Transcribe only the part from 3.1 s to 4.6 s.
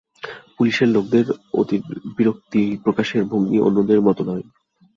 ভঙ্গি অন্যদের মতো নয়।